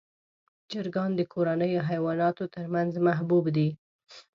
[0.71, 3.69] چرګان د کورنیو حیواناتو تر منځ محبوب دي.